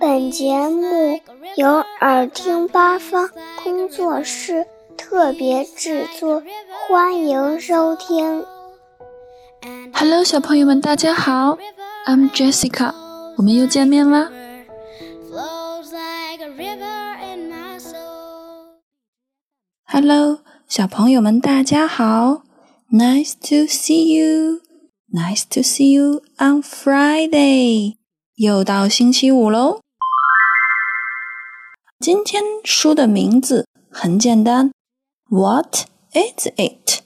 [0.00, 1.20] 本节目
[1.56, 1.68] 由
[2.00, 3.30] 耳听八方
[3.62, 4.66] 工作室
[4.96, 6.42] 特别制作，
[6.88, 8.44] 欢迎收听。
[9.92, 11.58] Hello，小朋友们，大家好
[12.06, 12.92] ，I'm Jessica，
[13.36, 14.30] 我们又见面啦。
[19.84, 22.42] Hello，小朋友们，大家好
[22.90, 27.97] ，Nice to see you，Nice to see you on Friday。
[28.38, 29.80] 又到星期五喽。
[31.98, 34.70] 今天书的名字很简单
[35.28, 37.00] ，What is it？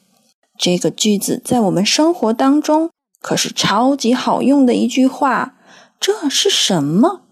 [0.58, 2.90] 这个句子在我们生活当中
[3.22, 5.56] 可是超级好用的一句话。
[5.98, 7.22] 这是什么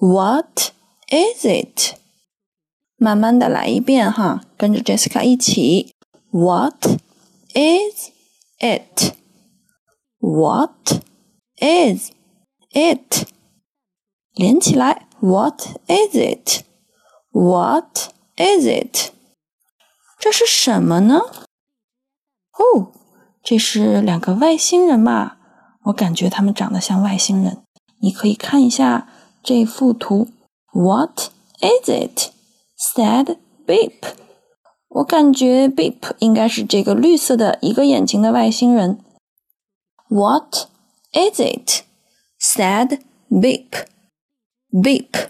[0.00, 0.72] ？What
[1.08, 1.94] is it？
[2.96, 5.92] 慢慢的来一遍哈，跟着 Jessica 一起。
[6.32, 6.84] What
[7.54, 8.10] is
[8.58, 9.12] it？What
[11.60, 12.10] is
[12.72, 13.26] it
[14.34, 16.62] 连起来，What is it?
[17.32, 19.10] What is it?
[20.18, 21.20] 这是什么呢？
[22.58, 22.92] 哦，
[23.42, 25.36] 这是两个外星人嘛？
[25.84, 27.62] 我感觉他们长得像外星人。
[28.00, 29.08] 你可以看一下
[29.42, 30.28] 这幅图。
[30.72, 32.30] What is it?
[32.78, 34.14] said Beep。
[34.88, 39.00] 我感觉 Beep 应该是这个绿色的一个眼睛的外星人。
[40.08, 40.68] What
[41.12, 41.82] is it?
[42.40, 43.00] Said
[43.30, 43.84] Beep,
[44.72, 45.28] beep,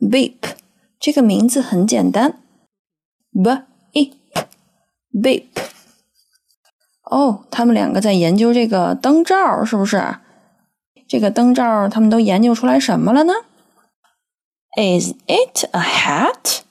[0.00, 0.56] beep。
[0.98, 2.42] 这个名字很简单
[3.32, 4.14] ，beep,
[5.12, 5.46] beep。
[7.04, 10.16] 哦，他们两个在研究这个灯罩，是不是？
[11.06, 13.34] 这个灯罩他们都研究出来什么了呢
[14.76, 16.62] ？Is it a hat？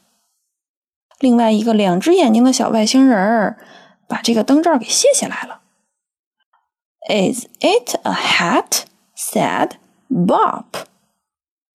[1.19, 3.57] 另外一个两只眼睛的小外星人儿
[4.05, 5.61] 把这个灯罩给卸下来了。
[7.07, 8.88] Is it a hat?
[9.19, 9.71] Said
[10.09, 10.63] Bob。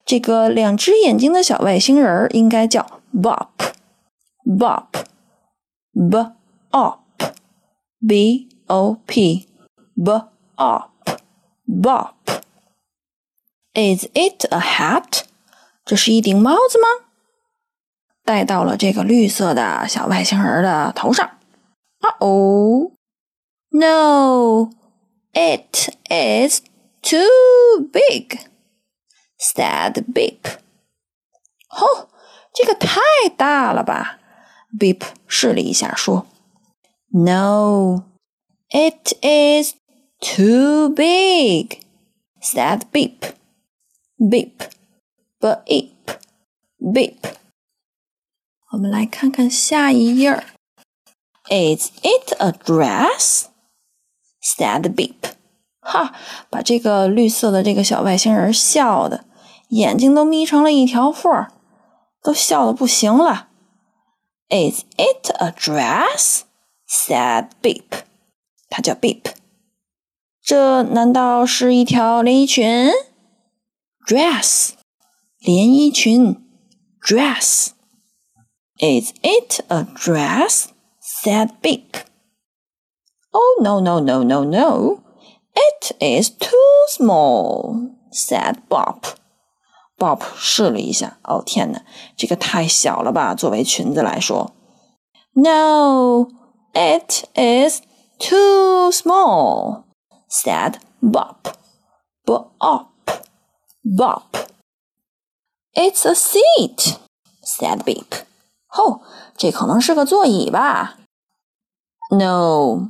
[0.07, 3.49] 这个两只眼睛的小外星人儿应该叫 Bob。
[4.45, 6.33] Bob，b
[6.71, 12.15] op，b o p，b op，Bob。
[13.75, 15.23] Is it a hat？
[15.85, 16.87] 这是一顶帽子吗？
[18.25, 21.27] 戴到了这个绿色的小外星人的头上。
[22.01, 22.93] 啊哦
[23.71, 24.71] ，No，it
[26.09, 26.63] is。
[27.04, 28.40] Too big,
[29.40, 30.60] said Beep.
[31.70, 32.10] 哦，
[32.54, 33.00] 这个太
[33.38, 34.20] 大了吧？
[34.78, 36.26] Beep 试了一下，说：“
[37.12, 38.04] No,
[38.70, 39.76] it is
[40.20, 41.80] too big,”
[42.42, 43.34] said Beep.
[44.20, 44.70] Beep,
[45.40, 46.20] beep,
[46.78, 47.18] beep.
[48.72, 50.44] 我们来看看下一页。
[51.50, 53.46] Is it a dress?
[54.42, 55.33] said Beep.
[55.85, 56.15] 哈，
[56.51, 59.25] 把这个绿色的这个小外星人笑的
[59.69, 61.53] 眼睛都眯成了一条缝儿，
[62.23, 63.49] 都笑的不行了。
[64.49, 66.43] Is it a dress?
[66.89, 67.85] said Beep。
[68.69, 69.23] 它叫 Beep。
[70.43, 72.91] 这难道是一条连衣裙
[74.07, 74.71] ？Dress，
[75.39, 76.41] 连衣裙。
[77.01, 77.69] Dress。
[78.79, 80.67] Is it a dress?
[81.01, 82.05] said Beep.
[83.31, 85.04] Oh no no no no no.
[85.54, 86.52] It is too
[86.90, 89.02] small," said Bob.
[89.98, 91.82] Bob 试了一下，哦天哪，
[92.16, 94.54] 这个太小了吧，作为裙子来说。
[95.34, 96.28] No,
[96.74, 97.82] it is
[98.18, 99.84] too small,"
[100.30, 101.36] said Bob.
[102.26, 102.88] Bob,
[103.84, 104.24] Bob.
[105.74, 106.98] It's a seat,"
[107.44, 108.24] said Beep.
[108.72, 109.02] 哦，
[109.36, 110.98] 这可能是个座椅吧。
[112.12, 112.90] No,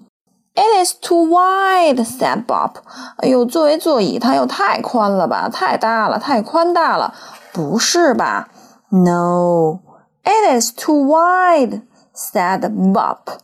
[0.56, 2.78] It is too wide," said Bob.
[3.18, 7.14] 哎呦，作为座椅，它又太宽了吧，太大了，太宽大了，
[7.54, 8.50] 不是吧？
[8.90, 9.80] No,
[10.24, 11.84] it is too wide,"
[12.14, 12.62] said
[12.92, 13.40] Bob.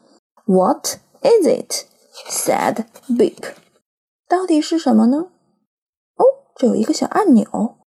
[0.44, 1.86] What is it?
[2.28, 3.54] said Beep.
[4.27, 5.29] 到底是什么呢？
[6.15, 6.25] 哦，
[6.55, 7.77] 这有一个小按钮，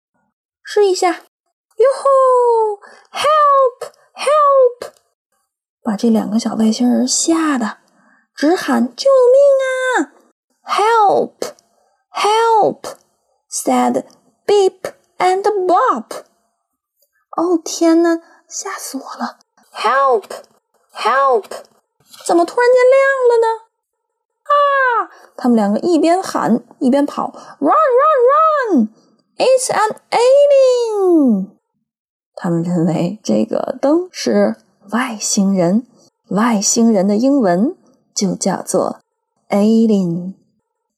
[0.62, 1.10] 试一下。
[1.76, 3.92] 哟吼！Help!
[4.14, 4.92] Help!
[5.82, 7.78] 把这两个小外星人吓得
[8.34, 10.12] 直喊救命啊
[10.64, 11.54] ！Help!
[12.12, 12.96] Help!
[13.50, 14.04] said
[14.46, 16.24] Beep and Bob.
[17.36, 19.38] 哦天呐，吓死我了
[19.72, 20.24] ！Help!
[20.92, 21.46] Help!
[22.26, 23.69] 怎么突然间亮了呢？
[24.50, 25.08] 啊！
[25.36, 27.70] 他们两个一边喊一边跑，Run!
[27.70, 28.78] Run!
[28.78, 28.88] Run!
[29.38, 31.46] It's an alien!
[32.34, 34.56] 他们认为这个灯是
[34.90, 35.86] 外星人，
[36.28, 37.76] 外星人的英文
[38.14, 39.00] 就叫做
[39.48, 40.34] alien。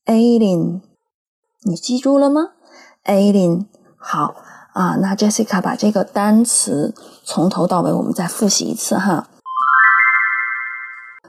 [0.07, 0.81] alien，
[1.63, 2.53] 你记住了吗
[3.05, 3.67] ？alien，
[3.97, 4.35] 好。
[4.73, 6.95] 啊，那 Jessica 把这个单词
[7.25, 9.29] 从头到尾我们再复习一次哈。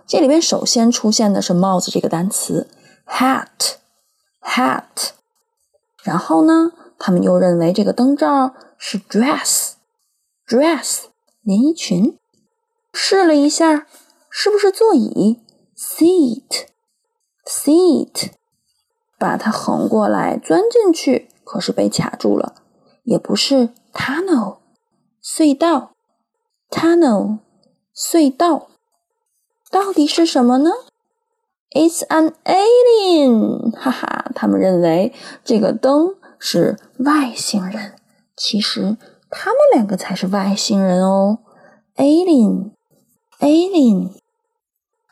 [0.05, 2.67] 这里边首先出现的是帽子这个单词
[3.07, 5.11] ，hat，hat。
[6.03, 11.05] 然后呢，他们又认为这个灯罩是 dress，dress
[11.41, 12.19] 连衣裙。
[12.93, 13.87] 试了一下，
[14.29, 15.41] 是不是座椅
[15.75, 18.31] ？seat，seat。
[19.17, 22.55] 把它横过来钻进去，可是被卡住了。
[23.03, 24.57] 也不是 tunnel
[25.23, 25.93] 隧道
[26.69, 27.39] ，tunnel
[27.95, 28.67] 隧道，
[29.73, 30.69] 到底是什么呢
[31.71, 35.11] ？It's an alien，哈哈，他们认为
[35.43, 37.93] 这个灯是外星人，
[38.37, 38.95] 其实
[39.31, 41.39] 他们两个才是外星人哦。
[41.95, 44.11] Alien，alien。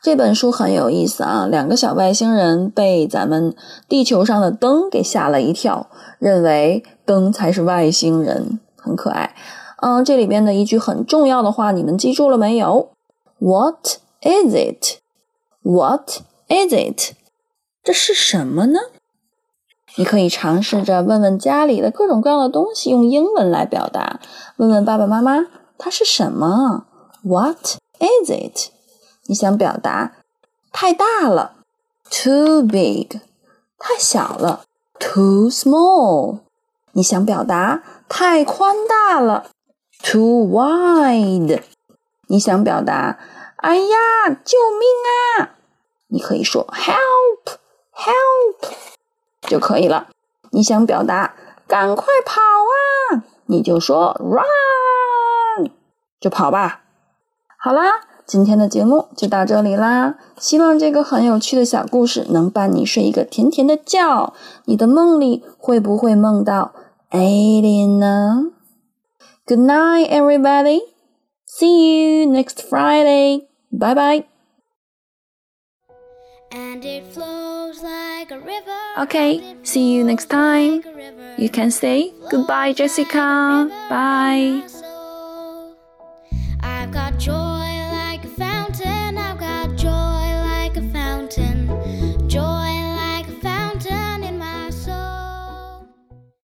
[0.00, 3.56] 这本书很有意思啊，两个小外星人被咱们
[3.88, 5.88] 地球上的灯给吓了一跳，
[6.20, 9.34] 认为灯才是外星人，很可爱。
[9.80, 12.90] 嗯，这里边的一句很重要的话，你们记住了没有
[13.40, 14.98] ？What is it?
[15.62, 17.14] What is it?
[17.82, 18.78] 这是什么呢？
[19.96, 24.20] 你可以尝试着问问家里的各种各样的东西，用英文来表达。
[24.56, 25.46] 问问爸爸妈妈，
[25.76, 26.86] 它是什么
[27.22, 28.70] ？What is it?
[29.26, 30.14] 你想表达
[30.72, 31.56] 太大了
[32.10, 33.20] ，too big；
[33.78, 34.64] 太小了
[34.98, 36.38] ，too small。
[36.92, 39.50] 你想表达太宽大了
[40.02, 41.62] ，too wide。
[42.28, 43.18] 你想表达
[43.62, 43.96] 哎呀，
[44.44, 44.88] 救命
[45.38, 45.54] 啊！
[46.08, 47.58] 你可以说 help
[47.94, 48.72] help
[49.42, 50.08] 就可以了。
[50.50, 51.34] 你想表达
[51.68, 55.70] 赶快跑啊，你就说 run
[56.20, 56.82] 就跑吧。
[57.56, 58.02] 好啦。
[58.24, 60.14] 今天的节目就到这里啦！
[60.38, 64.32] 希望这个很有趣的小故事能伴你睡一个甜甜的觉。
[64.64, 66.72] 你的梦里会不会梦到
[67.10, 68.52] alien 呢
[69.44, 70.80] ？Good night, everybody.
[71.46, 73.51] See you next Friday.
[73.72, 74.24] Bye bye.
[78.98, 80.82] Okay, see you next time.
[81.38, 83.70] You can say goodbye, Jessica.
[83.88, 84.62] Bye.